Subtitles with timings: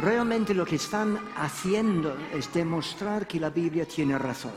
[0.00, 4.52] realmente lo que están haciendo es demostrar que la Biblia tiene razón.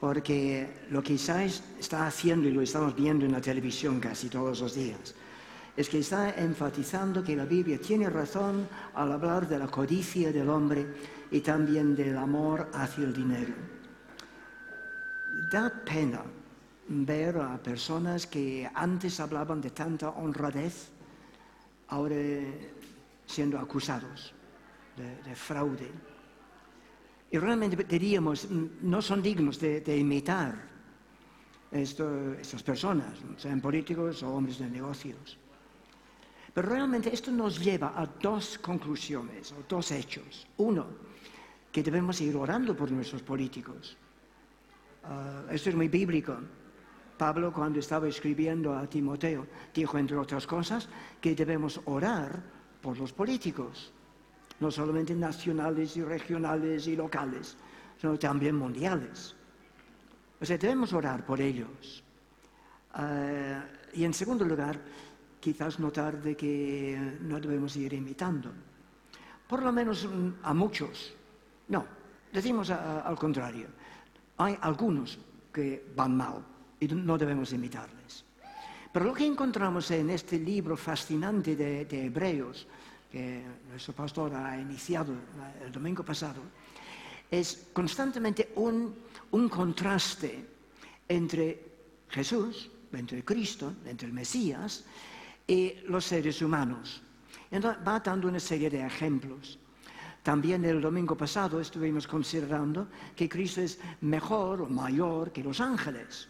[0.00, 4.60] Porque lo que Isaías está haciendo, y lo estamos viendo en la televisión casi todos
[4.60, 5.14] los días,
[5.76, 10.48] es que está enfatizando que la Biblia tiene razón al hablar de la codicia del
[10.50, 10.86] hombre
[11.30, 13.54] y también del amor hacia el dinero.
[15.50, 16.22] Da pena
[16.88, 20.90] ver a personas que antes hablaban de tanta honradez,
[21.88, 22.16] ahora
[23.26, 24.34] siendo acusados
[24.96, 25.90] de, fraude.
[27.30, 30.54] Y realmente diríamos, no son dignos de, imitar
[31.72, 35.38] estas personas, sean políticos o hombres de negocios.
[36.54, 40.46] Pero realmente esto nos lleva a dos conclusiones o dos hechos.
[40.58, 40.86] Uno,
[41.72, 43.96] que debemos ir orando por nuestros políticos.
[45.02, 46.38] Ah, esto es muy bíblico.
[47.18, 50.88] Pablo, cuando estaba escribiendo a Timoteo, dijo, entre otras cosas,
[51.20, 52.40] que debemos orar
[52.84, 53.90] por los políticos,
[54.60, 57.56] no solamente nacionales y regionales y locales,
[57.98, 59.34] sino también mundiales.
[60.38, 62.04] O sea, debemos orar por ellos.
[62.92, 64.78] Ah, y en segundo lugar,
[65.40, 68.52] quizás notar de que no debemos ir imitando.
[69.48, 71.14] Por lo menos mm, a muchos.
[71.68, 71.86] No,
[72.34, 73.68] decimos al contrario.
[74.36, 75.18] Hay algunos
[75.50, 76.44] que van mal
[76.78, 78.23] y no debemos imitarles.
[78.94, 82.64] Pero lo que encontramos en este libro fascinante de, Hebreos,
[83.10, 85.12] que nuestro pastor ha iniciado
[85.66, 86.40] el domingo pasado,
[87.28, 88.94] es constantemente un,
[89.32, 90.46] un contraste
[91.08, 91.74] entre
[92.08, 94.84] Jesús, entre Cristo, entre el Mesías,
[95.44, 97.02] y los seres humanos.
[97.50, 99.58] Entonces, va dando una serie de ejemplos.
[100.22, 106.28] También el domingo pasado estuvimos considerando que Cristo es mejor o mayor que los ángeles.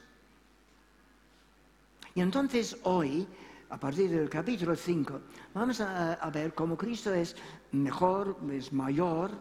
[2.15, 3.27] Y entonces hoy,
[3.71, 5.21] a partir del capítulo 5,
[5.53, 7.37] vamos a, ver cómo Cristo es
[7.73, 9.33] mejor, es mayor,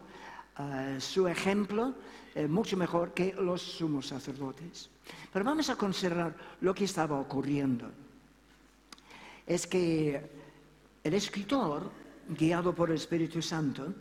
[0.59, 1.93] eh, su ejemplo
[2.33, 4.89] es mucho mejor que los sumos sacerdotes.
[5.31, 7.89] Pero vamos a considerar lo que estaba ocurriendo
[9.45, 10.21] es que
[11.03, 11.91] el escritor,
[12.29, 13.93] guiado por el Espíritu Santo,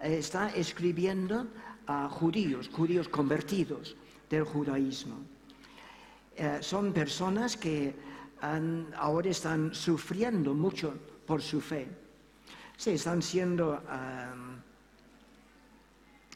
[0.00, 1.46] eh, está escribiendo
[1.86, 3.96] a judíos, judíos convertidos
[4.28, 5.16] del judaísmo.
[6.36, 7.94] Eh, son personas que
[8.96, 10.94] ahora están sufriendo mucho
[11.26, 11.88] por su fe.
[12.76, 13.82] Sí, están siendo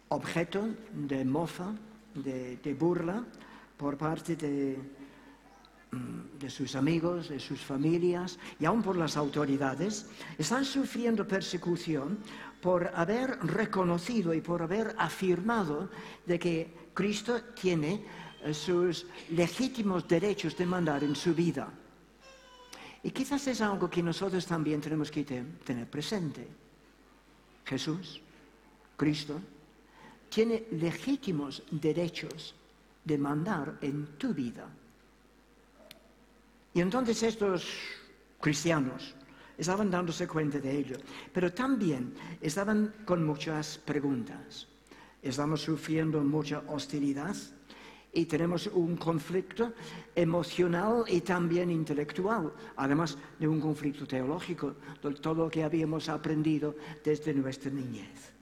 [0.09, 1.73] objeto de mofa,
[2.15, 3.25] de burla
[3.77, 4.79] por parte de,
[5.93, 10.07] Mm, de sus amigos, de sus familias y aún por las autoridades,
[10.39, 12.17] están sufriendo persecución
[12.63, 15.91] por haber reconocido y por haber afirmado
[16.25, 18.07] de que Cristo tiene
[18.43, 21.69] eh, sus legítimos derechos de mandar en su vida.
[23.03, 26.47] Y quizás es algo que nosotros también tenemos que tener presente.
[27.65, 28.21] Jesús,
[28.97, 29.41] Cristo,
[30.29, 32.55] tiene legítimos derechos
[33.05, 34.69] de mandar en tu vida.
[36.75, 37.67] Y entonces estos
[38.41, 39.15] cristianos
[39.59, 40.97] estaban dándose cuenta de ello,
[41.33, 44.69] pero también estaban con muchas preguntas.
[45.21, 47.37] Estamos sufriendo mucha hostilidad
[48.13, 49.73] y tenemos un conflicto
[50.15, 56.75] emocional y también intelectual, además de un conflicto teológico, de todo lo que habíamos aprendido
[57.03, 58.33] desde nuestra niñez.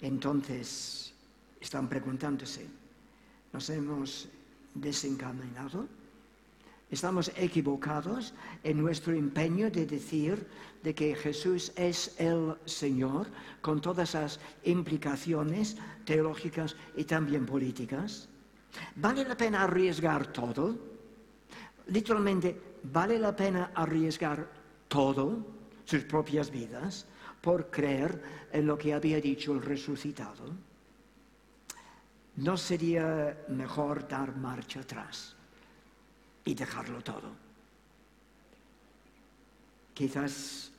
[0.00, 1.12] Entonces,
[1.60, 2.66] están preguntándose,
[3.52, 4.28] ¿nos hemos
[4.74, 5.88] desencaminado?
[6.90, 8.32] Estamos equivocados
[8.64, 10.46] en nuestro empeño de decir
[10.82, 13.26] de que Jesús es el Señor,
[13.60, 15.76] con todas las implicaciones
[16.06, 18.28] teológicas y también políticas.
[18.96, 20.78] ¿Vale la pena arriesgar todo?
[21.88, 24.48] Literalmente, ¿vale la pena arriesgar
[24.88, 25.44] todo,
[25.84, 27.06] sus propias vidas,
[27.42, 30.54] por creer en lo que había dicho el resucitado?
[32.36, 35.37] ¿No sería mejor dar marcha atrás?
[36.48, 37.30] Y dejarlo todo.
[39.92, 40.72] Quizás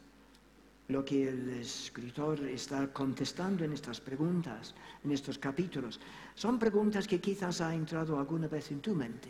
[0.87, 4.73] lo que el escritor está contestando en estas preguntas,
[5.03, 5.99] en estos capítulos,
[6.33, 9.29] son preguntas que quizás ha entrado alguna vez en tu mente.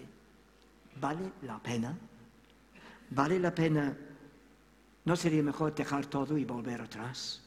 [1.02, 1.98] ¿Vale la pena?
[3.10, 3.98] ¿Vale la pena?
[5.04, 7.42] ¿No sería mejor dejar todo y volver atrás?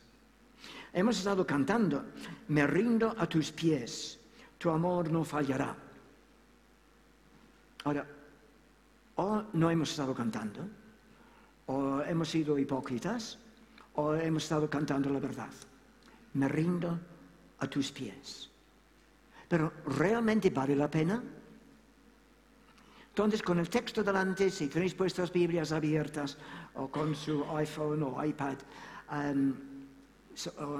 [0.93, 2.05] Hemos estado cantando,
[2.49, 4.20] me rindo a tus pies,
[4.58, 5.75] tu amor no fallará.
[7.84, 8.06] Ahora,
[9.17, 10.69] o no hemos estado cantando,
[11.67, 13.38] o hemos sido hipócritas,
[13.94, 15.50] o hemos estado cantando la verdad.
[16.35, 16.99] Me rindo
[17.59, 18.50] a tus pies.
[19.49, 21.23] Pero ¿realmente vale la pena?
[23.09, 26.38] Entonces, con el texto delante, si tenéis vuestras Biblias abiertas,
[26.75, 28.56] o con su iPhone o iPad,
[29.11, 29.71] em,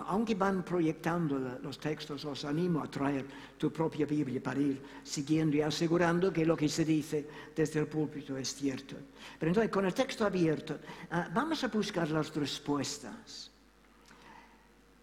[0.07, 3.27] aunque van proyectando los textos, os animo a traer
[3.59, 7.87] tu propia Biblia para ir siguiendo y asegurando que lo que se dice desde el
[7.87, 8.97] púlpito es cierto.
[9.39, 10.79] Pero entonces, con el texto abierto,
[11.11, 13.51] ah, vamos a buscar las respuestas.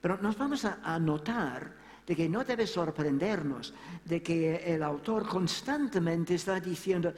[0.01, 1.75] Pero nos vamos a, notar
[2.07, 3.73] de que no debe sorprendernos
[4.05, 7.13] de que el autor constantemente está diciendo,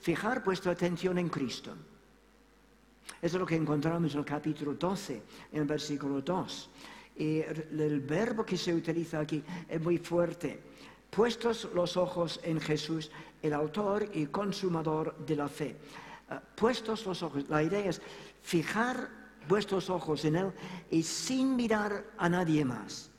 [0.00, 1.74] fijar vuestra atención en Cristo.
[3.22, 5.22] Eso es lo que encontramos en el capítulo 12,
[5.52, 6.70] en el versículo 2.
[7.18, 10.60] Y el verbo que se utiliza aquí es muy fuerte.
[11.10, 13.10] Puestos los ojos en Jesús,
[13.42, 15.76] el autor y consumador de la fe.
[16.28, 18.02] Ah, puestos los ojos, la idea es
[18.42, 19.08] fijar
[19.48, 20.52] vuestros ojos en Él
[20.90, 23.10] y sin mirar a nadie más.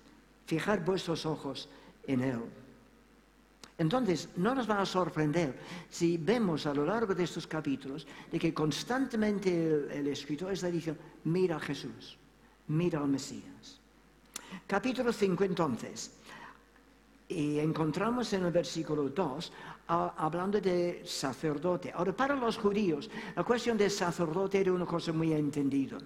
[0.46, 1.70] Fijar vuestros ojos
[2.06, 2.42] en Él.
[3.78, 5.60] Entonces, no nos va a sorprender
[5.90, 9.50] si vemos a lo largo de estos capítulos de que constantemente
[9.92, 12.18] el, escritor está diciendo, mira a Jesús,
[12.70, 13.80] mira al Mesías.
[14.66, 16.12] Capítulo 5 entonces,
[17.30, 19.52] y encontramos en el versículo 2
[19.88, 21.92] hablando de sacerdote.
[21.92, 25.98] Ahora, para los judíos, la cuestión del sacerdote era una cosa muy entendida.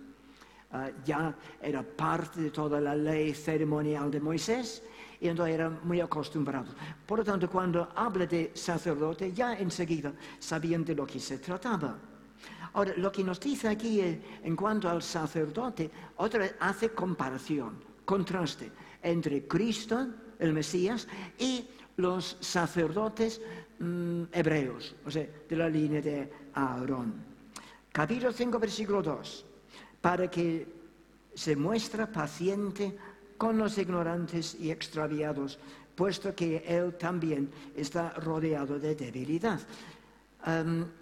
[0.74, 4.82] Ah, ya era parte de toda la ley ceremonial de Moisés
[5.22, 6.76] y entonces eran muy acostumbrados.
[7.06, 11.96] Por lo tanto, cuando habla de sacerdote, ya enseguida sabían de lo que se trataba.
[12.74, 18.72] Ahora, lo que nos dice aquí en cuanto al sacerdote, otra hace comparación, contraste
[19.04, 20.08] entre Cristo,
[20.40, 21.08] el Mesías,
[21.38, 23.40] y los sacerdotes
[23.78, 27.14] mm, hebreos, o sea, de la línea de Aarón.
[27.92, 29.46] Capítulo 5, versículo 2,
[30.02, 30.82] para que
[31.36, 32.98] se muestra paciente
[33.42, 35.58] con los ignorantes y extraviados,
[35.96, 39.60] puesto que él también está rodeado de debilidad.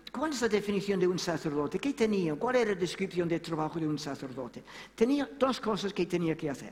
[0.10, 1.80] ¿Cuál es la definición de un sacerdote?
[1.80, 2.36] ¿Qué tenía?
[2.36, 4.64] ¿Cuál era la descripción del trabajo de un sacerdote?
[4.96, 6.72] Tenía dos cosas que tenía que hacer.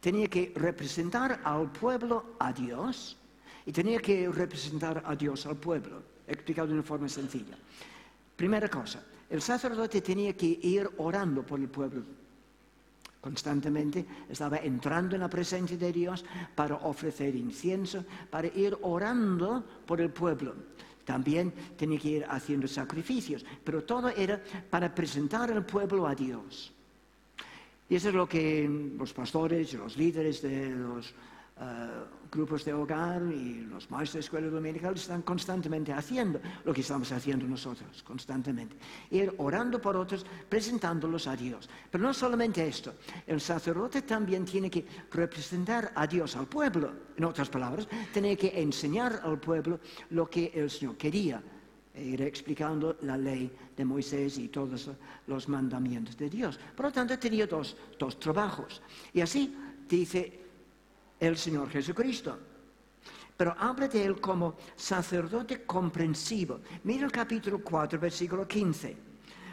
[0.00, 3.16] Tenía que representar al pueblo a Dios
[3.64, 7.56] y tenía que representar a Dios al pueblo, explicado de una forma sencilla.
[8.34, 12.23] Primera cosa, el sacerdote tenía que ir orando por el pueblo
[13.24, 16.22] Constantemente estaba entrando en la presencia de Dios
[16.54, 20.54] para ofrecer incienso, para ir orando por el pueblo.
[21.06, 26.70] También tenía que ir haciendo sacrificios, pero todo era para presentar al pueblo a Dios.
[27.88, 28.68] Y eso es lo que
[28.98, 31.14] los pastores los líderes de los
[31.60, 36.80] eh, grupos de hogar y los maestros de escuela dominical están constantemente haciendo lo que
[36.80, 38.74] estamos haciendo nosotros, constantemente.
[39.12, 41.70] Ir orando por otros, presentándolos a Dios.
[41.88, 46.92] Pero no solamente esto, el sacerdote también tiene que representar a Dios al pueblo.
[47.16, 49.78] En otras palabras, tiene que enseñar al pueblo
[50.10, 51.40] lo que el Señor quería.
[51.94, 54.90] E ir explicando la ley de Moisés y todos
[55.28, 56.58] los mandamientos de Dios.
[56.74, 58.82] Por lo tanto, tenía dos, dos trabajos.
[59.12, 59.54] Y así
[59.88, 60.43] dice
[61.26, 62.38] el Señor Jesucristo.
[63.36, 66.60] Pero habla de él como sacerdote comprensivo.
[66.84, 68.96] Mira el capítulo 4, versículo 15.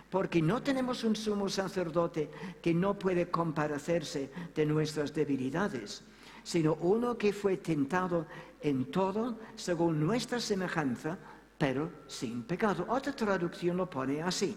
[0.10, 2.30] Porque no tenemos un sumo sacerdote
[2.62, 6.04] que no puede comparecerse de nuestras debilidades,
[6.44, 8.28] sino uno que fue tentado
[8.62, 11.18] en todo según nuestra semejanza,
[11.58, 12.86] pero sin pecado.
[12.90, 14.56] Otra traducción lo pone así.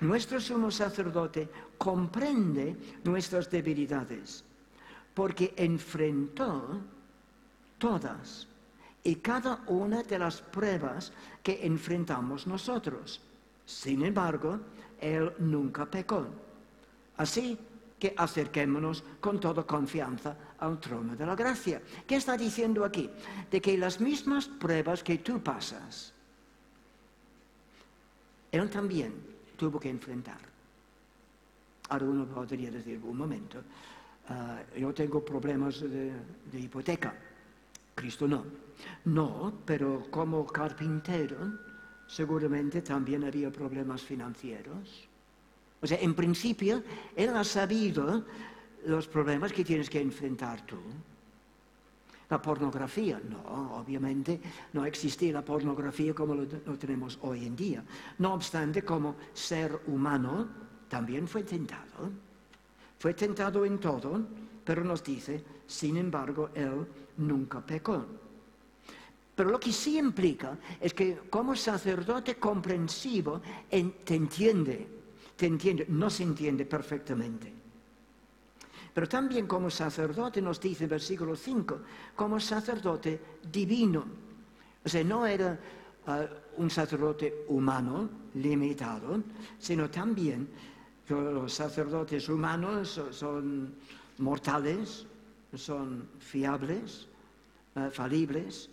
[0.00, 4.44] Nuestro sumo sacerdote comprende nuestras debilidades
[5.14, 6.80] porque enfrentó
[7.78, 8.46] todas
[9.02, 11.12] y cada una de las pruebas
[11.42, 13.20] que enfrentamos nosotros.
[13.64, 14.60] Sin embargo,
[15.00, 16.26] Él nunca pecó.
[17.16, 17.58] Así
[17.98, 21.82] que acerquémonos con toda confianza al trono de la gracia.
[22.06, 23.10] ¿Qué está diciendo aquí?
[23.50, 26.12] De que las mismas pruebas que tú pasas,
[28.50, 29.12] Él también
[29.56, 30.40] tuvo que enfrentar.
[31.90, 33.62] Ahora uno podría decir, un momento,
[34.30, 36.12] Ah, yo tengo problemas de,
[36.54, 37.12] hipoteca,
[37.96, 38.44] Cristo no.
[39.06, 41.36] No, pero como carpintero
[42.06, 45.08] seguramente también había problemas financieros.
[45.82, 46.82] O sea, en principio,
[47.16, 48.24] él ha sabido
[48.86, 50.78] los problemas que tienes que enfrentar tú.
[52.28, 54.40] La pornografía, no, obviamente
[54.72, 56.46] no existía la pornografía como lo,
[56.78, 57.84] tenemos hoy en día.
[58.18, 60.46] No obstante, como ser humano,
[60.88, 62.29] también fue tentado.
[63.00, 64.20] Fue tentado en todo,
[64.62, 68.04] pero nos dice, sin embargo, él nunca pecó.
[69.34, 73.40] Pero lo que sí implica es que como sacerdote comprensivo
[73.70, 74.86] te entiende,
[75.34, 77.50] te entiende, no se entiende perfectamente.
[78.92, 81.80] Pero también como sacerdote nos dice en versículo 5,
[82.14, 83.18] como sacerdote
[83.50, 84.04] divino.
[84.84, 85.58] O sea, no era
[86.06, 86.26] ah,
[86.58, 89.22] un sacerdote humano, limitado,
[89.58, 90.48] sino también
[91.08, 93.74] los sacerdotes humanos son
[94.18, 95.06] mortales,
[95.54, 97.08] son fiables,
[97.74, 98.70] eh, falibles,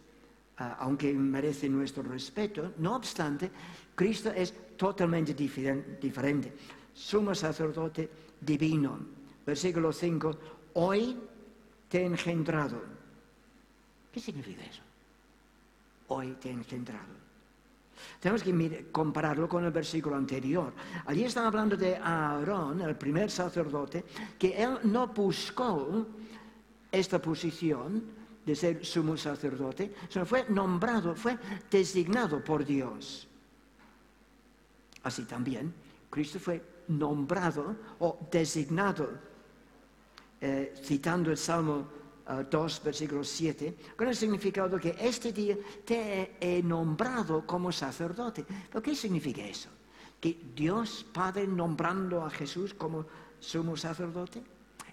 [0.59, 2.73] eh, aunque merecen nuestro respeto.
[2.77, 3.49] No obstante,
[3.95, 6.53] Cristo es totalmente diferente.
[6.93, 8.09] Sumo sacerdote
[8.41, 8.99] divino.
[9.45, 10.37] Versículo 5.
[10.73, 11.17] Hoy
[11.89, 12.81] te he engendrado.
[14.11, 14.81] ¿Qué significa eso?
[16.09, 17.26] Hoy te he engendrado.
[18.19, 20.73] Tenemos que compararlo con el versículo anterior.
[21.05, 24.03] Allí está hablando de Aarón, el primer sacerdote,
[24.37, 26.05] que él no buscó
[26.91, 28.03] esta posición
[28.45, 31.37] de ser sumo sacerdote, sino fue nombrado, fue
[31.69, 33.27] designado por Dios.
[35.03, 35.73] Así también,
[36.09, 39.09] Cristo fue nombrado o designado,
[40.39, 41.87] eh, citando el Salmo
[42.49, 48.45] 2, versículo 7, con el significado que este día te he nombrado como sacerdote.
[48.69, 49.69] ¿Pero qué significa eso?
[50.19, 53.05] ¿Que Dios Padre nombrando a Jesús como
[53.39, 54.43] sumo sacerdote?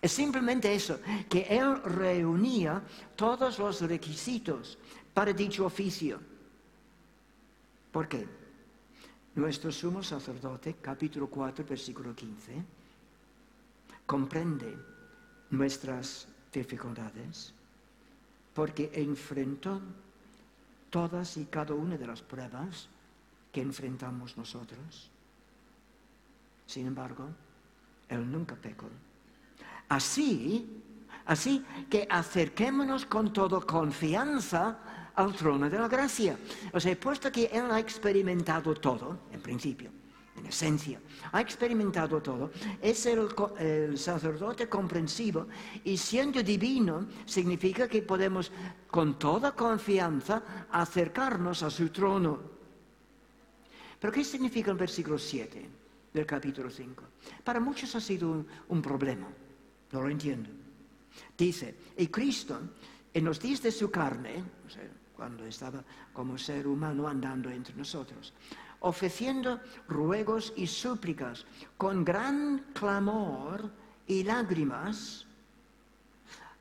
[0.01, 2.83] Es simplemente eso, que Él reunía
[3.17, 4.79] todos los requisitos
[5.15, 6.21] para dicho oficio.
[7.91, 8.29] ¿Por qué?
[9.35, 12.63] Nuestro sumo sacerdote, capítulo 4, versículo 15,
[14.07, 14.77] comprende
[15.51, 16.29] nuestras
[16.61, 17.53] dificultades,
[18.55, 19.81] porque enfrentó
[20.91, 22.89] todas y cada una de las pruebas
[23.53, 25.11] que enfrentamos nosotros.
[26.67, 27.29] Sin embargo,
[28.09, 28.89] Él nunca pecó.
[29.89, 30.83] Así,
[31.27, 36.39] así que acerquémonos con toda confianza al trono de la gracia.
[36.73, 39.91] O sea, puesto que Él ha experimentado todo, en principio,
[40.45, 41.01] en esencia,
[41.33, 45.47] ha experimentado todo, es el, sacerdote comprensivo
[45.83, 48.53] y siendo divino significa que podemos
[48.89, 52.41] con toda confianza acercarnos a su trono.
[53.99, 55.69] Pero ¿qué significa el versículo 7
[56.13, 57.05] del capítulo 5?
[57.43, 59.29] Para muchos ha sido un, problema,
[59.93, 60.51] no lo entiendo.
[61.39, 62.61] Dice, y Cristo,
[63.15, 64.45] en los días de su carne,
[65.17, 65.83] cuando estaba
[66.13, 68.35] como ser humano andando entre nosotros,
[68.85, 71.47] ofreciendo ruegos y súplicas
[71.79, 73.71] con gran clamor
[74.07, 75.27] y lágrimas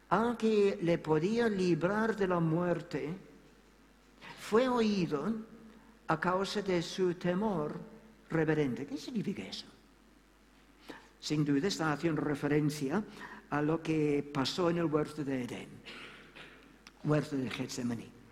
[0.10, 3.14] al que le podía librar de la muerte,
[4.40, 5.34] fue oído
[6.08, 7.80] a causa de su temor
[8.30, 8.86] reverente.
[8.86, 9.66] ¿Qué significa eso?
[11.20, 13.04] Sin duda está haciendo referencia
[13.50, 15.70] a lo que pasó en el huerto de Edén,
[17.04, 18.23] huerto de Getsemaní.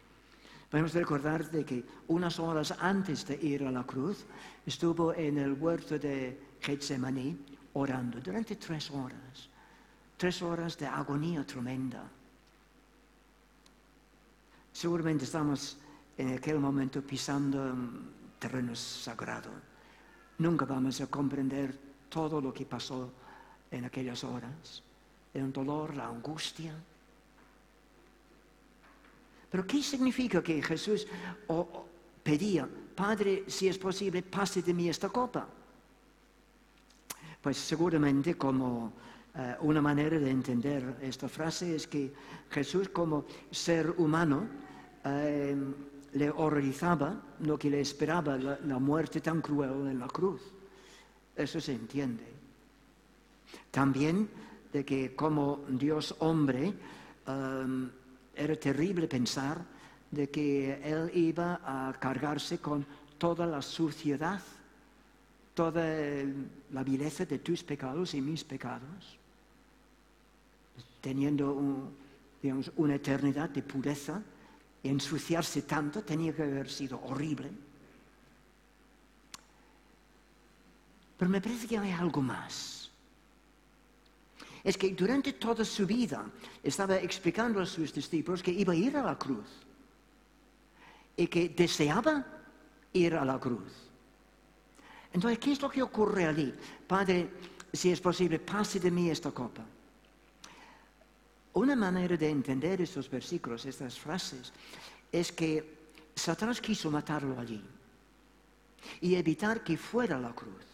[0.71, 4.23] Podemos recordar de que unas horas antes de ir a la cruz
[4.65, 7.37] estuvo en el huerto de Getsemaní
[7.73, 9.49] orando durante tres horas,
[10.15, 12.07] tres horas de agonía tremenda.
[14.71, 15.77] Seguramente estamos
[16.17, 17.75] en aquel momento pisando
[18.39, 19.51] terreno sagrado.
[20.37, 23.11] Nunca vamos a comprender todo lo que pasó
[23.69, 24.81] en aquellas horas.
[25.33, 26.73] El dolor, la angustia,
[29.51, 31.05] pero ¿qué significa que Jesús
[32.23, 35.45] pedía, Padre, si es posible, pase de mí esta copa?
[37.41, 38.93] Pues seguramente como
[39.35, 42.13] eh, una manera de entender esta frase es que
[42.49, 44.47] Jesús como ser humano
[45.03, 45.57] eh,
[46.13, 50.41] le horrorizaba lo que le esperaba, la, muerte tan cruel en la cruz.
[51.35, 52.23] Eso se entiende.
[53.69, 54.29] También
[54.71, 56.73] de que como Dios hombre,
[57.27, 57.89] eh,
[58.41, 59.63] era terrible pensar
[60.09, 62.85] de que Él iba a cargarse con
[63.17, 64.41] toda la suciedad,
[65.53, 65.83] toda
[66.71, 69.17] la vileza de tus pecados y mis pecados,
[70.99, 71.53] teniendo
[72.75, 74.21] una eternidad de pureza
[74.83, 77.51] y ensuciarse tanto tenía que haber sido horrible.
[81.17, 82.80] Pero me parece que hay algo más
[84.63, 86.25] es que durante toda su vida
[86.63, 89.47] estaba explicando a sus discípulos que iba a ir a la cruz
[91.17, 92.25] y que deseaba
[92.93, 93.71] ir a la cruz.
[95.13, 96.53] Entonces, ¿qué es lo que ocurre allí?
[96.87, 97.29] Padre,
[97.73, 99.63] si es posible, pase de mí esta copa.
[101.53, 104.53] Una manera de entender estos versículos, estas frases,
[105.11, 105.81] es que
[106.15, 107.61] Satanás quiso matarlo allí
[109.01, 110.70] y evitar que fuera a la cruz.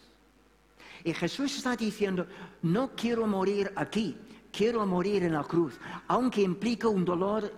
[1.04, 2.26] Y Jesús está diciendo,
[2.62, 4.16] no quiero morir aquí,
[4.52, 5.78] quiero morir en la cruz,
[6.08, 7.52] aunque implica un dolor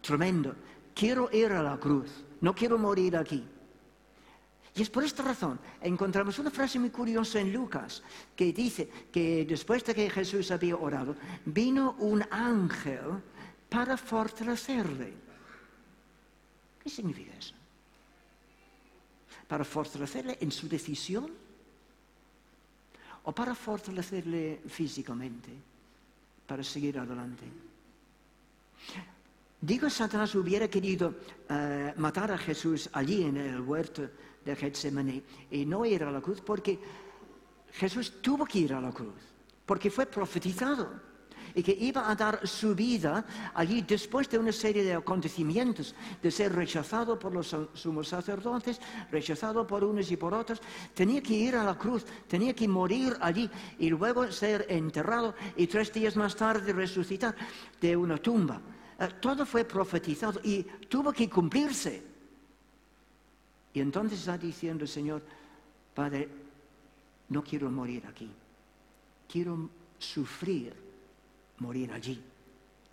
[0.00, 0.54] tremendo.
[0.94, 3.44] Quiero ir a la cruz, no quiero morir aquí.
[4.74, 8.02] Y es por esta razón, encontramos una frase muy curiosa en Lucas,
[8.34, 13.22] que dice que después de que Jesús había orado, vino un ángel
[13.70, 15.14] para fortalecerle.
[16.82, 17.54] ¿Qué significa eso?
[19.48, 21.45] Para fortalecerle en su decisión
[23.26, 25.76] o para fortalecerle físicamente.
[26.46, 27.44] para seguir adelante.
[29.60, 31.14] Digo, Satanás hubiera querido
[31.48, 34.08] eh, matar a Jesús allí en el huerto
[34.44, 36.78] de Getsemaní y no ir a la cruz porque
[37.72, 39.18] Jesús tuvo que ir a la cruz,
[39.66, 41.05] porque fue profetizado
[41.56, 46.30] y que iba a dar su vida allí después de una serie de acontecimientos, de
[46.30, 48.78] ser rechazado por los sumos sacerdotes,
[49.10, 50.60] rechazado por unos y por otros,
[50.92, 55.66] tenía que ir a la cruz, tenía que morir allí y luego ser enterrado y
[55.66, 57.34] tres días más tarde resucitar
[57.80, 58.60] de una tumba.
[59.00, 62.02] Eh, todo fue profetizado y tuvo que cumplirse.
[63.72, 65.22] Y entonces está diciendo el Señor,
[65.94, 66.28] Padre,
[67.30, 68.30] no quiero morir aquí,
[69.26, 70.85] quiero sufrir
[71.58, 72.22] morir allí,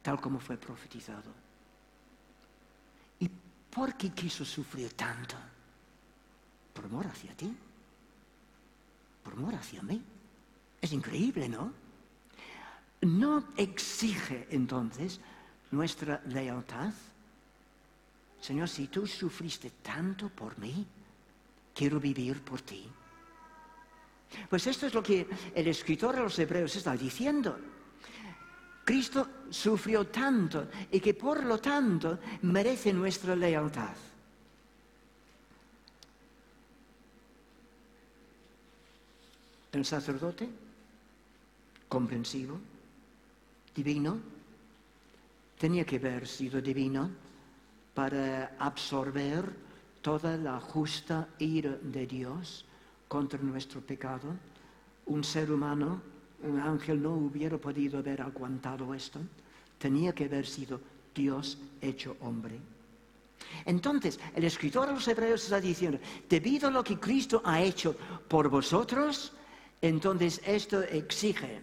[0.02, 1.32] tal como fue profetizado.
[3.20, 3.30] ¿Y
[3.70, 5.36] por qué quiso sufrir tanto?
[6.74, 7.56] Por amor hacia ti,
[9.24, 10.02] por amor hacia mí.
[10.82, 11.72] Es increíble, ¿no?
[13.02, 15.20] No exige entonces
[15.72, 16.94] nuestra lealtad.
[18.40, 20.86] Señor, si tú sufriste tanto por mí,
[21.74, 22.90] quiero vivir por ti.
[24.50, 27.58] Pues esto es lo que el escritor de los Hebreos está diciendo.
[28.84, 33.96] Cristo sufrió tanto y que por lo tanto merece nuestra lealtad.
[39.72, 40.48] El sacerdote,
[41.88, 42.60] comprensivo,
[43.74, 44.20] divino,
[45.58, 47.10] tenía que haber sido divino
[47.94, 49.50] para absorber
[50.02, 52.66] toda la justa ira de Dios
[53.08, 54.36] contra nuestro pecado.
[55.06, 56.02] Un ser humano
[56.60, 59.20] ángel no hubiera podido haber aguantado esto.
[59.78, 60.80] Tenía que haber sido
[61.14, 62.60] Dios hecho hombre.
[63.66, 67.96] Entonces, el escritor de los Hebreos está diciendo, debido a lo que Cristo ha hecho
[68.28, 69.34] por vosotros,
[69.82, 71.62] entonces esto exige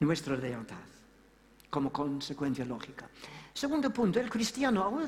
[0.00, 0.76] nuestra lealtad
[1.70, 3.08] como consecuencia lógica.
[3.52, 5.00] Segundo punto, el cristiano,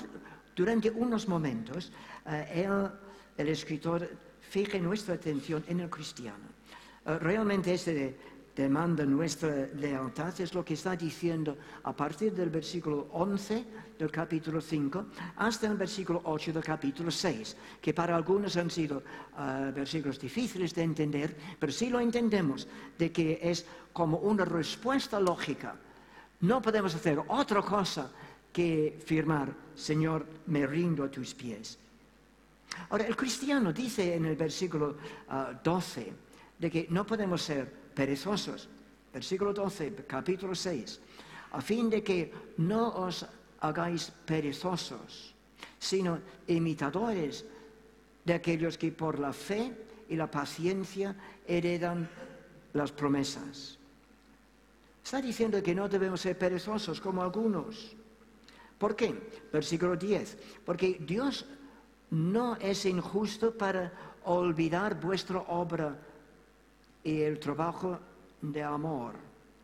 [0.55, 1.93] durante unos momentos,
[2.27, 2.69] eh,
[3.37, 4.09] el, escritor
[4.41, 6.47] fije nuestra atención en el cristiano.
[7.05, 8.17] Eh, realmente este
[8.57, 13.65] demanda nuestra lealtad es lo que está diciendo a partir del versículo 11
[13.99, 19.03] del capítulo 5 hasta el versículo 8 del capítulo 6, que para algunos han sido
[19.37, 22.67] ah, versículos difíciles de entender, pero si lo entendemos
[22.97, 25.77] de que es como una respuesta lógica.
[26.41, 28.11] No podemos hacer otra cosa
[28.53, 31.79] que firmar, Señor, me rindo a tus pies.
[32.89, 34.97] Ahora, el cristiano dice en el versículo
[35.63, 36.15] 12 ah,
[36.59, 38.69] de que no podemos ser perezosos.
[39.13, 41.01] Versículo 12, capítulo 6.
[41.57, 42.29] A fin de que
[42.61, 43.25] no os
[43.65, 45.33] hagáis perezosos,
[45.81, 47.49] sino imitadores
[48.25, 49.73] de aquellos que por la fe
[50.11, 51.17] y la paciencia
[51.49, 52.07] heredan
[52.75, 53.79] las promesas.
[55.03, 57.97] Está diciendo que no debemos ser perezosos como algunos.
[58.77, 59.17] ¿Por qué?
[59.51, 60.61] Versículo 10.
[60.67, 61.47] Porque Dios
[62.11, 65.97] no es injusto para olvidar vuestra obra
[67.07, 68.01] y el trabajo
[68.43, 69.15] de amor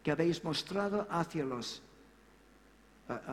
[0.01, 1.83] que habéis mostrado hacia los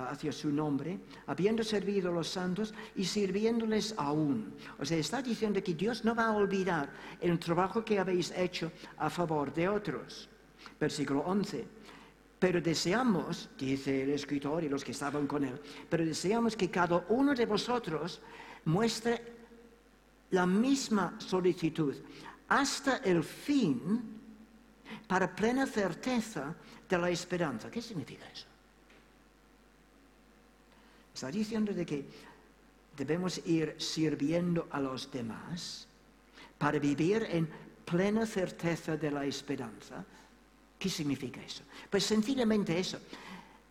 [0.09, 4.51] hacia su nombre, habiendo servido a los santos y sirviéndoles aún.
[4.77, 6.89] O sea, está diciendo que Dios no va a olvidar
[7.21, 10.27] el trabajo que habéis hecho a favor de otros.
[10.79, 11.65] Versículo 11.
[12.39, 17.05] Pero deseamos, dice el escritor y los que estaban con él, pero deseamos que cada
[17.09, 18.19] uno de vosotros
[18.65, 19.21] muestre
[20.31, 21.95] la misma solicitud,
[22.49, 24.19] hasta el fin
[25.07, 26.55] para plena certeza
[26.87, 27.69] de la esperanza.
[27.69, 28.47] ¿Qué significa eso?
[31.13, 32.05] Está diciendo de que
[32.97, 35.87] debemos ir sirviendo a los demás
[36.57, 37.47] para vivir en
[37.85, 40.03] plena certeza de la esperanza.
[40.77, 41.63] ¿Qué significa eso?
[41.89, 42.99] Pues sencillamente eso.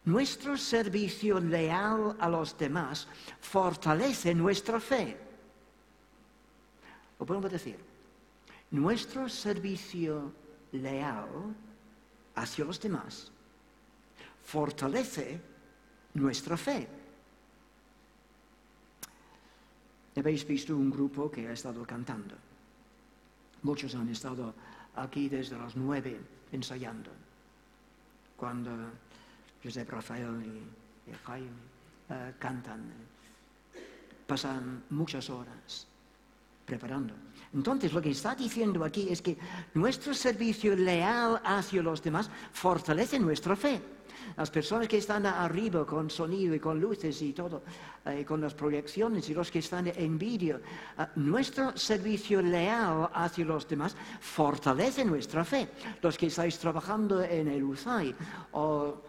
[0.05, 3.07] Nuestro servicio leal a los demás
[3.41, 5.17] fortalece nuestra fe.
[7.19, 7.88] Lo podemos decir.
[8.71, 10.33] Nuestro servicio
[10.73, 11.55] leal
[12.35, 13.33] hacia los demás
[14.45, 15.41] fortalece
[16.15, 16.87] nuestra fe.
[20.17, 22.35] Habéis visto un grupo que ha estado cantando.
[23.63, 24.53] Muchos han estado
[24.97, 26.21] aquí desde las nueve
[26.53, 27.11] ensayando.
[28.37, 28.71] Cuando
[29.63, 31.49] José Rafael y, Jaime
[32.11, 32.93] eh, cantan,
[34.27, 35.87] pasan muchas horas
[36.69, 37.15] preparando.
[37.55, 39.39] Entonces, lo que está diciendo aquí es que
[39.73, 43.81] nuestro servicio leal hacia los demás fortalece nuestra fe.
[44.37, 47.63] Las personas que están arriba con sonido y con luces y todo,
[48.05, 50.61] eh, con las proyecciones y los que están en vídeo,
[50.99, 55.69] eh, nuestro servicio leal hacia los demás fortalece nuestra fe.
[56.03, 58.15] Los que estáis trabajando en el USAID
[58.53, 59.01] o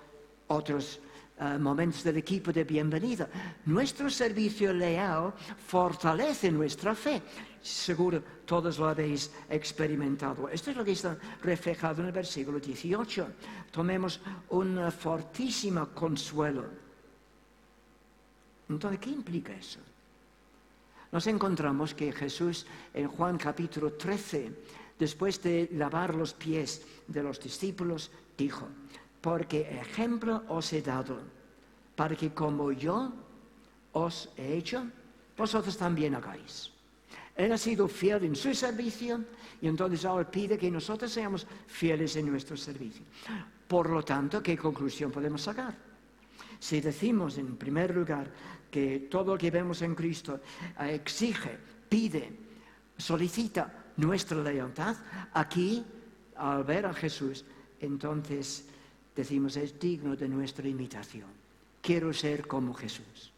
[0.48, 1.02] otros
[1.40, 3.30] eh, momentos del equipo de bienvenida.
[3.66, 5.34] Nuestro servicio leal
[5.68, 7.22] fortalece nuestra fe.
[7.62, 10.50] Seguro todos lo habéis experimentado.
[10.50, 13.28] Esto es lo que está reflejado en el versículo 18.
[13.72, 16.66] Tomemos un fortísimo consuelo.
[18.68, 19.80] Entonces, ¿qué implica eso?
[21.12, 24.52] Nos encontramos que Jesús en Juan capítulo 13,
[25.00, 28.68] después de lavar los pies de los discípulos, dijo,
[29.22, 31.20] porque ejemplo os he dado,
[31.96, 33.12] para que como yo
[33.94, 34.86] os he hecho,
[35.38, 36.72] vosotros también hagáis.
[37.36, 39.24] Él ha sido fiel en su servicio
[39.62, 43.04] y entonces ahora pide que nosotros seamos fieles en nuestro servicio.
[43.68, 45.76] Por lo tanto, ¿qué conclusión podemos sacar?
[46.60, 48.30] Si decimos, en primer lugar,
[48.70, 50.42] que todo lo que vemos en Cristo
[50.80, 52.32] eh, exige, pide,
[52.98, 54.98] solicita nuestra lealtad,
[55.34, 55.86] aquí,
[56.36, 57.46] al ver a Jesús,
[57.80, 58.68] entonces
[59.20, 61.28] decimos, es digno de nuestra imitación.
[61.82, 63.32] Quiero ser como Jesús.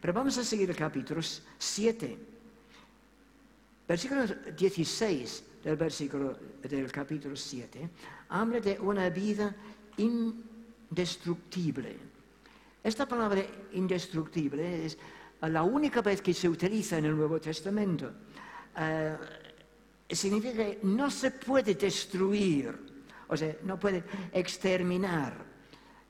[0.00, 2.18] Pero vamos a seguir el capítulo 7.
[3.86, 7.90] Versículo 16 del, versículo, del capítulo 7
[8.30, 9.54] habla de una vida
[9.98, 11.96] indestructible.
[12.82, 14.98] Esta palabra indestructible es
[15.42, 18.12] la única vez que se utiliza en el Nuevo Testamento.
[18.76, 19.16] Eh,
[20.10, 22.95] significa que no se puede destruir
[23.28, 25.44] o sea, no puede exterminar,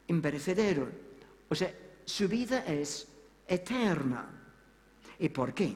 [0.08, 0.88] imperecedero.
[1.48, 1.72] O sea,
[2.04, 3.08] su vida es
[3.46, 4.28] eterna.
[5.18, 5.74] ¿Y por qué?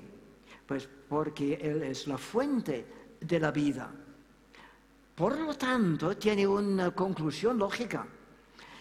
[0.66, 2.86] Pues porque Él es la fuente
[3.20, 3.90] de la vida.
[5.14, 8.06] Por lo tanto, tiene una conclusión lógica.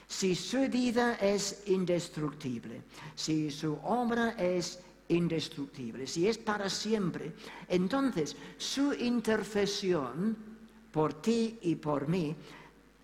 [0.08, 2.82] Si su vida es indestructible,
[3.16, 7.34] si su obra es indestructible, si es para siempre,
[7.68, 10.49] entonces su intercesión
[10.92, 12.36] por ti y por mí,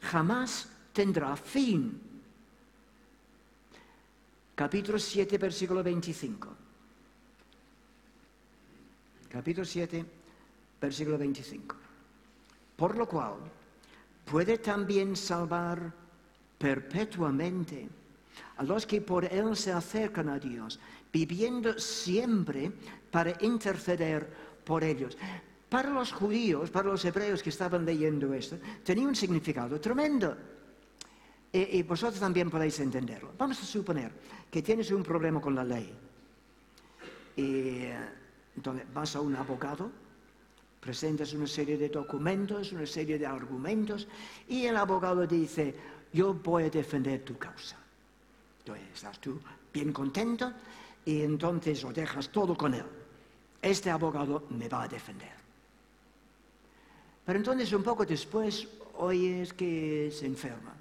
[0.01, 2.01] jamás tendrá fin.
[4.55, 6.55] Capítulo 7, versículo 25.
[9.29, 10.05] Capítulo 7,
[10.79, 11.75] versículo 25.
[12.77, 13.35] Por lo cual,
[14.25, 15.91] puede también salvar
[16.57, 17.87] perpetuamente
[18.57, 20.79] a los que por Él se acercan a Dios,
[21.11, 22.71] viviendo siempre
[23.11, 24.31] para interceder
[24.63, 25.17] por ellos.
[25.69, 30.35] Para los judíos, para los hebreos que estaban leyendo esto, tenía un significado tremendo.
[31.51, 33.31] Y, vosotros también podéis entenderlo.
[33.37, 34.11] Vamos a suponer
[34.51, 35.97] que tienes un problema con la ley.
[37.37, 39.89] Entonces vas a un abogado,
[40.79, 44.07] presentas una serie de documentos, una serie de argumentos,
[44.47, 45.73] y el abogado dice,
[46.13, 47.77] yo voy a defender tu causa.
[48.59, 49.39] Entonces estás tú
[49.73, 50.51] bien contento
[51.05, 52.85] y entonces lo dejas todo con él.
[53.61, 55.44] Este abogado me va a defender.
[57.25, 60.73] Pero entonces un poco después oyes que se enferma.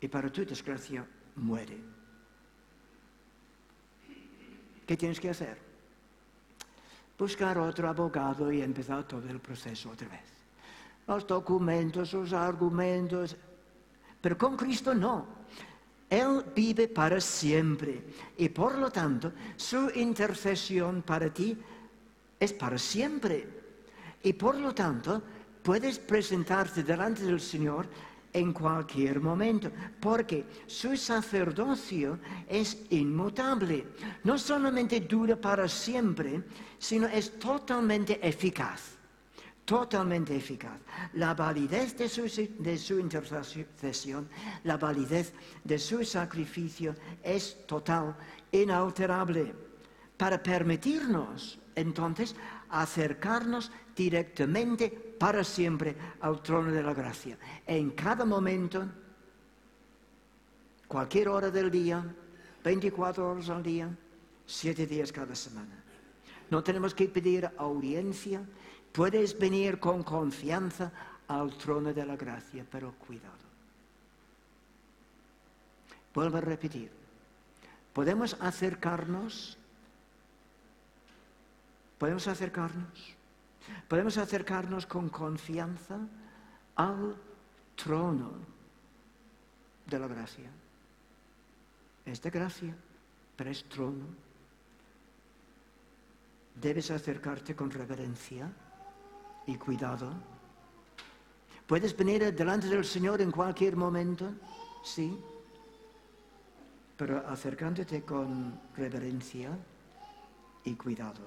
[0.00, 1.04] Y para tu desgracia
[1.36, 1.78] muere.
[4.86, 5.58] ¿Qué tienes que hacer?
[7.18, 10.20] Buscar otro abogado y empezar todo el proceso otra vez.
[11.06, 13.36] Los documentos, los argumentos.
[14.20, 15.26] Pero con Cristo no.
[16.10, 18.04] Él vive para siempre.
[18.36, 21.56] Y por lo tanto, su intercesión para ti
[22.38, 23.63] es para siempre.
[24.24, 25.22] Y por lo tanto,
[25.62, 27.86] puedes presentarte delante del Señor
[28.32, 33.86] en cualquier momento, porque su sacerdocio es inmutable.
[34.24, 36.42] No solamente dura para siempre,
[36.78, 38.96] sino es totalmente eficaz.
[39.64, 40.78] Totalmente eficaz.
[41.14, 44.28] La validez de su, intercesión,
[44.64, 45.32] la validez
[45.62, 48.16] de su sacrificio es total,
[48.50, 49.54] inalterable,
[50.16, 52.34] para permitirnos entonces
[52.68, 57.38] acercarnos directamente para siempre al trono de la gracia.
[57.66, 58.84] En cada momento,
[60.88, 62.04] cualquier hora del día,
[62.62, 63.88] 24 horas al día,
[64.46, 65.82] 7 días cada semana.
[66.50, 68.42] No tenemos que pedir audiencia,
[68.92, 70.92] puedes venir con confianza
[71.28, 73.44] al trono de la gracia, pero cuidado.
[76.12, 76.90] Vuelvo a repetir,
[77.92, 79.58] podemos acercarnos,
[81.98, 83.13] podemos acercarnos
[83.88, 85.98] Podemos acercarnos con confianza
[86.76, 87.16] al
[87.76, 88.32] trono
[89.86, 90.50] de la gracia.
[92.04, 92.74] Es de gracia,
[93.36, 94.06] pero es trono.
[96.54, 98.50] Debes acercarte con reverencia
[99.46, 100.12] y cuidado.
[101.66, 104.32] Puedes venir delante del Señor en cualquier momento,
[104.84, 105.18] sí,
[106.96, 109.50] pero acercándote con reverencia
[110.64, 111.22] y cuidado.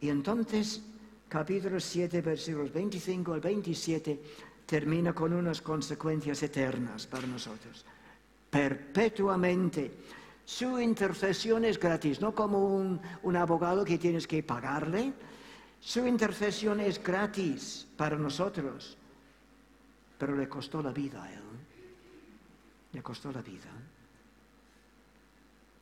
[0.00, 0.82] Y entonces,
[1.28, 4.20] capítulo 7, versículos 25 al 27,
[4.64, 7.84] termina con unas consecuencias eternas para nosotros.
[8.48, 9.90] Perpetuamente.
[10.44, 15.12] Su intercesión es gratis, no como un, un abogado que tienes que pagarle.
[15.78, 18.96] Su intercesión es gratis para nosotros,
[20.18, 21.42] pero le costó la vida a él.
[22.92, 23.70] Le costó la vida.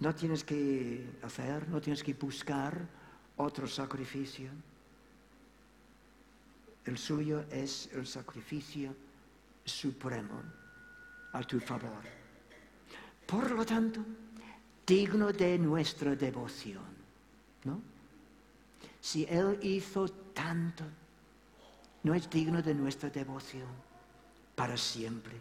[0.01, 2.98] No tienes que hacer, no tienes que buscar
[3.39, 4.51] otro sacrificio.
[6.85, 8.95] El suyo es el sacrificio
[9.65, 10.41] supremo
[11.33, 12.03] a tu favor.
[13.27, 14.01] Por lo tanto,
[14.87, 16.83] digno de nuestra devoción.
[17.65, 17.81] ¿no?
[19.01, 20.85] Si Él hizo tanto,
[22.03, 23.69] no es digno de nuestra devoción
[24.55, 25.35] para siempre.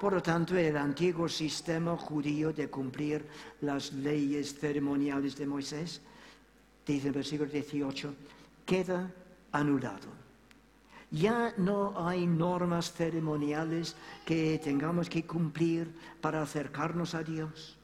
[0.00, 3.26] Por lo tanto, el antiguo sistema judío de cumplir
[3.62, 6.02] las leyes ceremoniales de Moisés,
[6.86, 8.14] dice el versículo 18,
[8.66, 9.10] queda
[9.52, 10.08] anulado.
[11.10, 17.78] Ya no hay normas ceremoniales que tengamos que cumplir para acercarnos a Dios.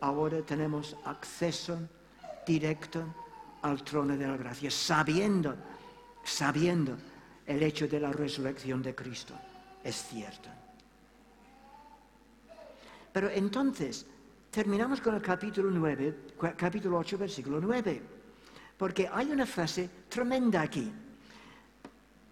[0.00, 1.78] Ahora tenemos acceso
[2.46, 3.04] directo
[3.60, 5.54] al trono de la gracia, sabiendo,
[6.24, 6.96] sabiendo
[7.44, 9.34] el hecho de la resurrección de Cristo.
[9.84, 10.48] Es cierto.
[13.16, 14.04] Pero entonces,
[14.50, 18.02] terminamos con el capítulo 9, capítulo 8, versículo 9,
[18.76, 20.92] porque hay una frase tremenda aquí.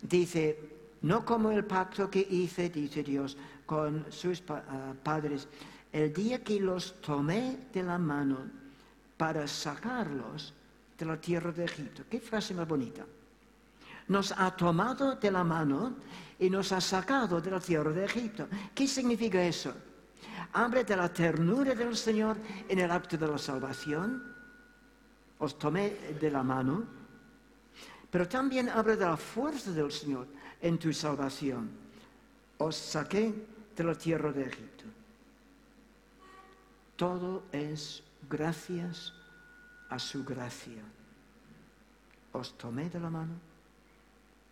[0.02, 0.58] Dice,
[1.00, 5.48] no como el pacto que hice, dice Dios, con sus ah, padres,
[5.90, 8.40] el día que los tomé de la mano
[9.16, 10.52] para sacarlos
[10.98, 12.02] de la tierra de Egipto.
[12.10, 13.06] Qué frase más bonita.
[14.08, 15.94] Nos ha tomado de la mano
[16.38, 18.46] y nos ha sacado de la tierra de Egipto.
[18.74, 19.72] ¿Qué significa eso?
[20.54, 22.36] Habla de la ternura del Señor
[22.68, 24.22] en el acto de la salvación.
[25.38, 26.84] Os tomé de la mano.
[28.08, 30.28] Pero también habla de la fuerza del Señor
[30.62, 31.70] en tu salvación.
[32.58, 33.34] Os saqué
[33.74, 34.84] de la tierra de Egipto.
[36.94, 39.12] Todo es gracias
[39.90, 40.82] a su gracia.
[42.30, 43.34] Os tomé de la mano.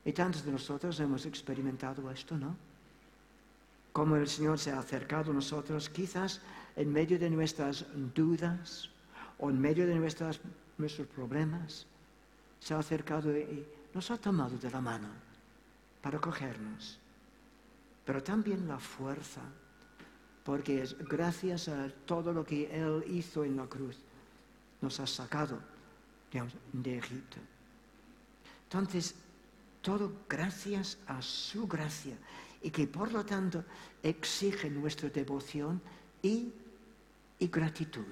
[0.05, 2.72] Y tantos de nosotros hemos experimentado esto, ¿no?
[3.93, 6.41] Como el Señor se ha acercado a nosotros, quizás
[6.77, 8.89] en medio de nuestras dudas
[9.39, 10.41] o en medio de nuestros
[11.15, 11.87] problemas,
[12.59, 15.09] se ha acercado y nos ha tomado de la mano
[16.01, 16.99] para cogernos.
[18.05, 19.43] Pero también la fuerza,
[20.45, 23.97] porque es gracias a todo lo que Él hizo en la cruz,
[24.81, 25.59] nos ha sacado
[26.73, 27.37] de Egipto.
[28.65, 29.15] Entonces,
[29.83, 32.17] todo gracias a su gracia
[32.62, 33.64] y que por lo tanto
[34.03, 35.81] exige nuestra devoción
[36.22, 36.53] y,
[37.38, 38.05] y gratitud.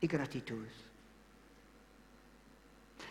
[0.00, 0.66] Y gratitud.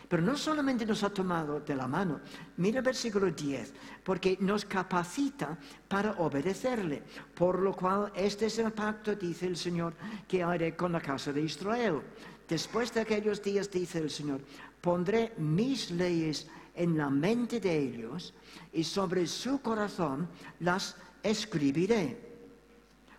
[0.08, 2.22] Pero no solamente nos ha tomado de la mano,
[2.58, 3.74] mira el versículo 10,
[4.06, 5.58] porque nos capacita
[5.88, 7.04] para obedecerle,
[7.36, 9.94] por lo cual este es el pacto, dice el Señor,
[10.26, 12.02] que haré con la casa de Israel.
[12.48, 14.40] Después de aquellos días, dice el Señor,
[14.80, 16.48] pondré mis leyes
[16.78, 18.34] en la mente de ellos
[18.72, 20.30] y sobre su corazón
[20.62, 22.18] las escribiré.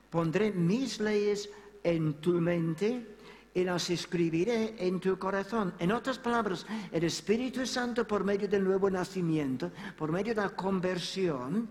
[0.08, 1.50] Pondré mis leyes
[1.82, 3.16] en tu mente
[3.54, 5.74] y las escribiré en tu corazón.
[5.78, 10.50] En otras palabras, el Espíritu Santo por medio del nuevo nacimiento, por medio de la
[10.50, 11.68] conversión,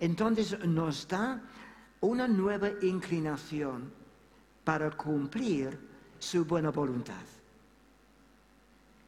[0.00, 1.40] entonces nos da
[2.00, 3.92] una nueva inclinación
[4.64, 5.78] para cumplir
[6.18, 7.24] su buena voluntad.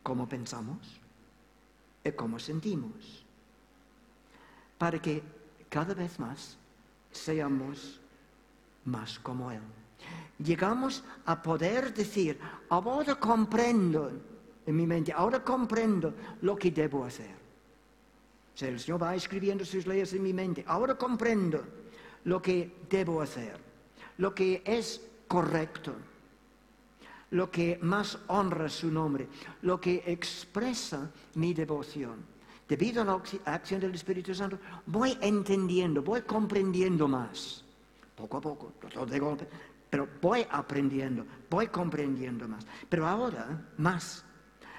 [0.02, 0.97] ¿Cómo pensamos?
[2.08, 3.24] Y cómo sentimos,
[4.76, 5.22] para que
[5.68, 6.56] cada vez más
[7.10, 8.00] seamos
[8.84, 9.60] más como Él.
[10.38, 14.12] Llegamos a poder decir, ahora comprendo
[14.66, 17.34] en mi mente, ahora comprendo lo que debo hacer.
[18.54, 21.64] O sea, el Señor va escribiendo sus leyes en mi mente, ahora comprendo
[22.24, 23.58] lo que debo hacer,
[24.18, 25.94] lo que es correcto
[27.30, 29.28] lo que más honra su nombre,
[29.62, 32.24] lo que expresa mi devoción.
[32.68, 37.64] Debido a la acción del Espíritu Santo, voy entendiendo, voy comprendiendo más,
[38.14, 39.48] poco a poco, no de golpe,
[39.88, 42.66] pero voy aprendiendo, voy comprendiendo más.
[42.88, 44.24] Pero ahora, más,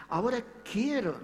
[0.10, 1.20] ahora quiero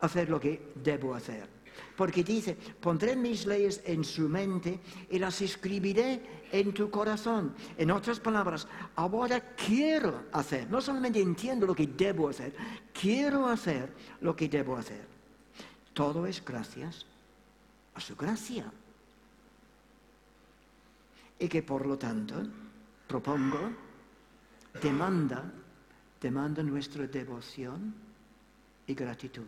[0.00, 1.48] hacer lo que debo hacer.
[1.96, 4.78] Porque dice, pondré mis leyes en su mente
[5.10, 7.52] y las escribiré en tu corazón.
[7.76, 12.54] En otras palabras, ahora quiero hacer, no solamente entiendo lo que debo hacer,
[12.92, 15.04] quiero hacer lo que debo hacer.
[15.92, 17.06] Todo es gracias
[17.94, 18.70] a su gracia.
[21.40, 22.36] Y que por lo tanto,
[23.08, 23.72] propongo,
[24.80, 25.50] demanda,
[26.20, 27.92] demanda nuestra devoción
[28.86, 29.42] y gratitud.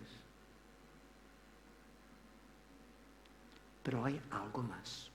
[3.84, 5.10] Pero hay algo más.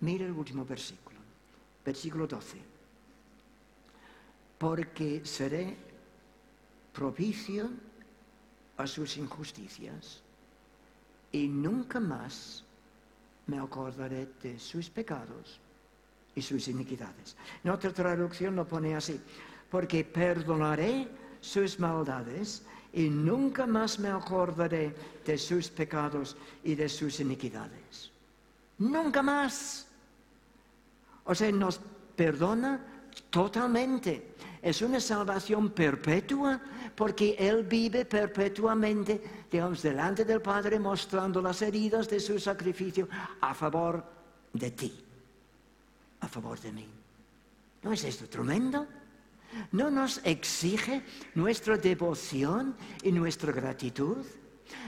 [0.00, 1.07] Mira el último versículo,
[1.84, 2.58] versículo 12.
[4.58, 5.76] Porque seré
[6.92, 7.70] propicio
[8.76, 10.20] a sus injusticias
[11.32, 12.64] y nunca más
[13.46, 15.60] me acordaré de sus pecados
[16.34, 17.36] y sus iniquidades.
[17.64, 19.20] En otra traducción lo pone así,
[19.70, 21.08] porque perdonaré
[21.40, 22.62] sus maldades
[22.92, 28.10] y nunca más me acordaré de sus pecados y de sus iniquidades.
[28.78, 29.87] Nunca más.
[31.28, 31.78] O sea, nos
[32.16, 32.80] perdona
[33.28, 34.34] totalmente.
[34.62, 36.60] Es una salvación perpetua
[36.96, 43.08] porque Él vive perpetuamente, digamos, delante del Padre mostrando las heridas de su sacrificio
[43.40, 44.02] a favor
[44.54, 45.04] de ti,
[46.20, 46.88] a favor de mí.
[47.82, 48.86] ¿No es esto tremendo?
[49.72, 54.24] ¿No nos exige nuestra devoción y nuestra gratitud?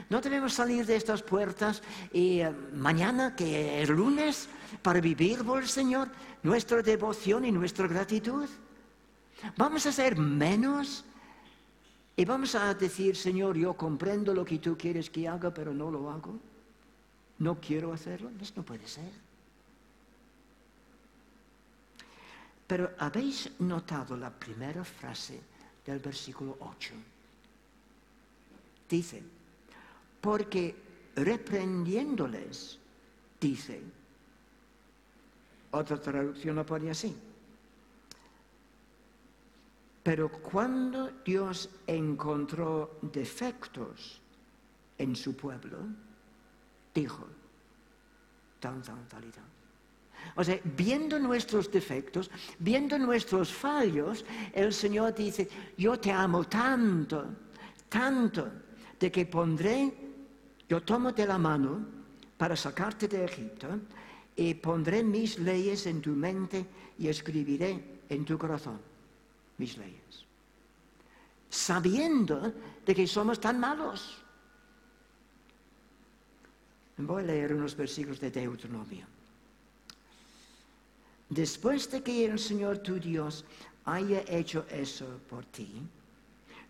[0.08, 4.48] ¿No debemos salir de estas puertas y eh, mañana, que es lunes,
[4.82, 6.10] para vivir por el Señor,
[6.42, 8.48] nuestra devoción y nuestra gratitud?
[9.56, 11.04] ¿Vamos a ser menos?
[12.16, 15.90] Y vamos a decir, Señor, yo comprendo lo que tú quieres que haga, pero no
[15.90, 16.38] lo hago.
[17.38, 18.30] No quiero hacerlo.
[18.40, 19.10] Eso no puede ser.
[22.66, 25.40] Pero habéis notado la primera frase
[25.84, 26.94] del versículo 8.
[28.88, 29.22] Dice,
[30.20, 30.74] porque
[31.16, 32.78] reprendiéndoles,
[33.40, 33.82] dice,
[35.70, 37.16] otra traducción lo pone así,
[40.02, 44.20] pero cuando Dios encontró defectos
[44.98, 45.78] en su pueblo,
[46.94, 47.26] dijo,
[48.58, 49.32] tan, tan, tal y.
[50.36, 57.26] O sea, viendo nuestros defectos, viendo nuestros fallos, el Señor dice, yo te amo tanto,
[57.88, 58.50] tanto,
[58.98, 60.09] de que pondré,
[60.70, 61.84] yo tomo de la mano
[62.38, 63.66] para sacarte de Egipto
[64.36, 66.64] y pondré mis leyes en tu mente
[66.96, 68.80] y escribiré en tu corazón
[69.58, 70.24] mis leyes.
[71.50, 72.54] Sabiendo
[72.86, 74.16] de que somos tan malos.
[76.98, 79.06] Voy a leer unos versículos de Deuteronomio
[81.30, 83.44] después de que el Señor tu Dios
[83.86, 85.80] haya hecho eso por ti,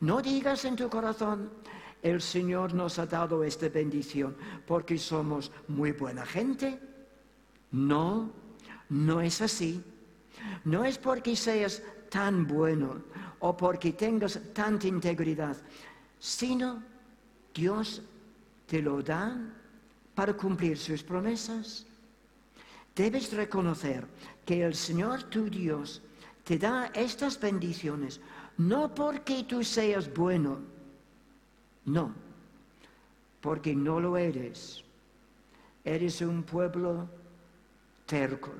[0.00, 1.50] no digas en tu corazón,
[2.02, 4.36] el Señor nos ha dado esta bendición
[4.66, 6.78] porque somos muy buena gente.
[7.72, 8.32] No,
[8.88, 9.82] no es así.
[10.64, 13.02] No es porque seas tan bueno
[13.40, 15.56] o porque tengas tanta integridad,
[16.18, 16.82] sino
[17.54, 18.02] Dios
[18.66, 19.36] te lo da
[20.14, 21.86] para cumplir sus promesas.
[22.94, 24.06] Debes reconocer
[24.44, 26.02] que el Señor tu Dios
[26.44, 28.20] te da estas bendiciones,
[28.58, 30.58] no porque tú seas bueno,
[31.86, 32.14] no,
[33.40, 34.84] porque no lo eres.
[35.84, 37.08] Eres un pueblo
[38.06, 38.52] terco.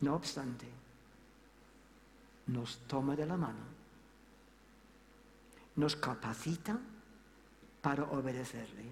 [0.00, 0.66] No obstante,
[2.46, 3.60] nos toma de la mano,
[5.76, 6.78] nos capacita
[7.80, 8.84] para obedecerle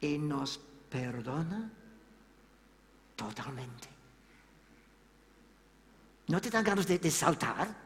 [0.00, 0.58] y nos
[0.88, 1.70] perdona
[3.16, 3.88] totalmente.
[6.28, 7.83] ¿No te dan ganas de, saltar?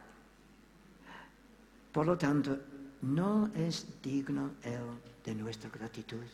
[1.91, 2.57] Por lo tanto,
[3.01, 4.81] no es digno Él
[5.23, 6.25] de nuestra gratitud.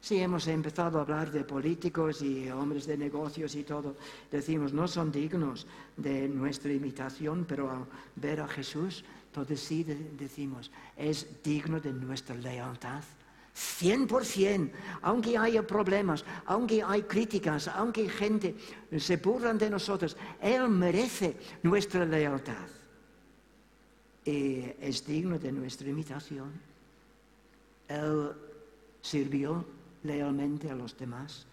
[0.00, 3.96] Si hemos empezado a hablar de políticos y hombres de negocios y todo,
[4.30, 5.66] decimos, no son dignos
[5.96, 12.36] de nuestra imitación, pero al ver a Jesús, entonces sí decimos, es digno de nuestra
[12.36, 13.02] lealtad.
[13.56, 14.70] 100%,
[15.02, 18.54] aunque haya problemas, aunque hay críticas, aunque gente
[18.96, 22.77] se burlan de nosotros, Él merece nuestra lealtad.
[24.28, 26.52] Y es digno de nuestra imitación.
[27.88, 28.32] Él
[29.00, 29.64] sirvió
[30.02, 31.46] lealmente a los demás.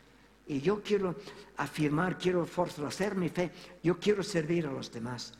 [0.45, 1.15] Y yo quiero
[1.55, 3.49] afirmar, quiero fortalecer mi fe,
[3.81, 5.31] yo quiero servir a los demás.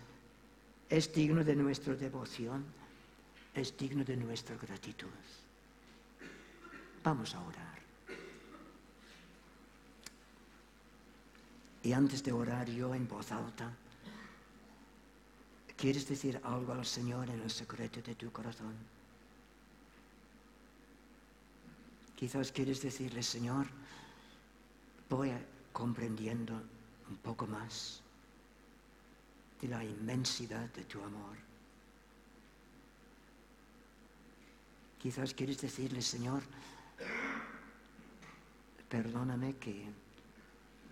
[0.89, 2.63] Es digno de nuestra devoción,
[3.53, 5.09] es digno de nuestra gratitud.
[7.03, 7.75] Vamos a orar.
[11.83, 13.73] Y antes de orar yo en voz alta,
[15.77, 18.75] ¿quieres decir algo al Señor en el secreto de tu corazón?
[22.15, 23.67] Quizás quieres decirle, Señor,
[25.09, 25.31] voy
[25.73, 26.53] comprendiendo
[27.09, 28.01] un poco más
[29.61, 31.37] de la inmensidad de tu amor.
[34.99, 36.41] Quizás quieres decirle, Señor,
[38.89, 39.89] Perdóname que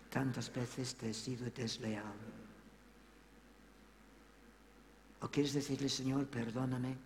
[0.09, 2.32] tantas veces te he sido desleal.
[5.23, 6.97] ¿O quieres decirle, Señor, perdóname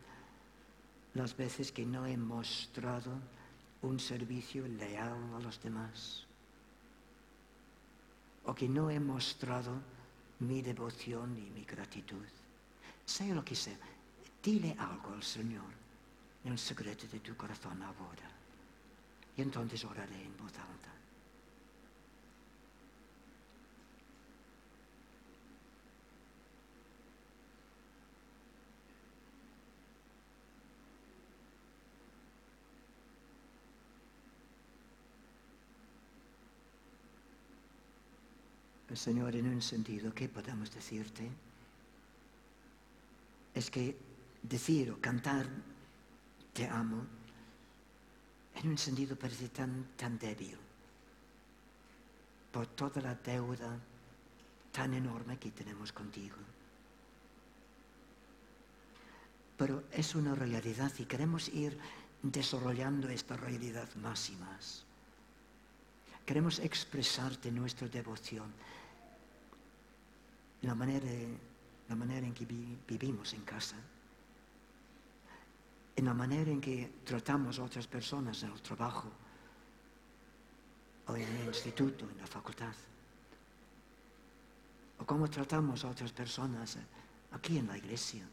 [1.13, 3.13] las veces que no he mostrado
[3.83, 6.25] un servicio leal a los demás,
[8.45, 9.71] o que no he mostrado
[10.39, 12.25] mi devoción y mi gratitud.
[13.05, 13.77] Sea lo que sea,
[14.43, 15.71] dile algo al Señor
[16.43, 18.31] en el secreto de tu corazón ahora.
[19.35, 20.96] Y entonces oraré en voz alta.
[38.95, 41.29] Señor, en un sentido, ¿qué podemos decirte?
[43.53, 43.97] Es que
[44.41, 45.47] decir o cantar
[46.53, 47.05] te amo,
[48.55, 50.57] en un sentido parece tan, tan débil,
[52.51, 53.77] por toda la deuda
[54.71, 56.37] tan enorme que tenemos contigo.
[59.57, 61.77] Pero es una realidad y queremos ir
[62.23, 64.83] desarrollando esta realidad más y más.
[66.25, 68.51] Queremos expresarte nuestra devoción
[70.61, 71.07] la manera,
[71.89, 73.75] la manera en que vivimos en casa,
[75.95, 79.11] en la manera en que tratamos a otras personas en el trabajo,
[81.07, 82.73] o en el instituto, en la facultad,
[84.99, 86.77] o cómo tratamos a otras personas
[87.31, 88.27] aquí en la iglesia.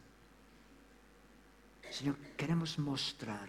[1.90, 3.48] Señor, queremos mostrar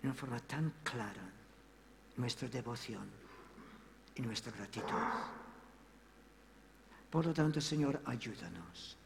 [0.00, 1.32] de una forma tan clara
[2.16, 3.08] nuestra devoción
[4.14, 4.94] y nuestra gratitud.
[7.10, 8.96] Por lo tanto, Señor, ayúdanos.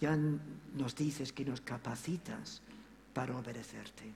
[0.00, 2.60] Ya nos dices que nos capacitas
[3.14, 4.12] para obedecerte.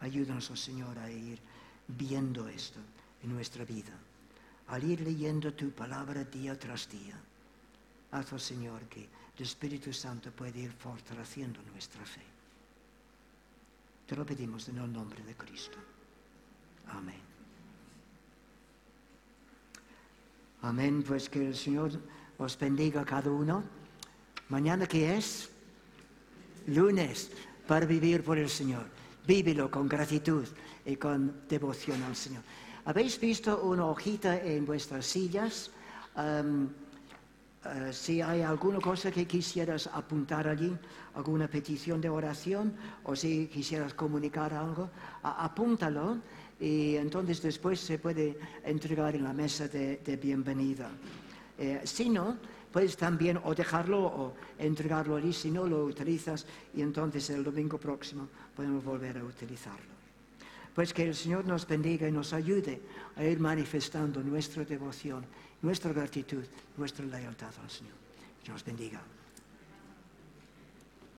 [0.00, 1.38] Ayúdanos, oh Señor, a ir
[1.86, 2.80] viendo esto
[3.22, 3.92] en nuestra vida,
[4.68, 7.14] al ir leyendo tu palabra día tras día.
[8.10, 12.22] Haz, oh Señor, que el Espíritu Santo pueda ir fortaleciendo nuestra fe.
[14.06, 15.78] Te lo pedimos en el nombre de Cristo.
[16.88, 17.37] Amén.
[20.62, 21.92] Amén, pues que el Señor
[22.36, 23.62] os bendiga cada uno.
[24.48, 25.50] Mañana que es
[26.66, 27.30] lunes
[27.66, 28.86] para vivir por el Señor.
[29.26, 30.44] Vívelo con gratitud
[30.84, 32.42] y con devoción al Señor.
[32.86, 35.70] ¿Habéis visto una hojita en vuestras sillas?
[36.16, 40.74] Eh, si hay alguna cosa que quisieras apuntar allí,
[41.14, 44.90] alguna petición de oración o si quisieras comunicar algo,
[45.22, 46.18] apúntalo
[46.60, 50.90] y entonces después se puede entregar en la mesa de, bienvenida.
[51.58, 52.36] Eh, si no,
[52.72, 57.78] puedes también o dejarlo o entregarlo allí, si no lo utilizas y entonces el domingo
[57.78, 59.98] próximo podemos volver a utilizarlo.
[60.74, 62.80] Pues que el Señor nos bendiga y nos ayude
[63.16, 65.26] a ir manifestando nuestra devoción,
[65.62, 66.44] nuestra gratitud,
[66.76, 67.94] nuestra lealtad al Señor.
[68.44, 69.00] Que nos bendiga.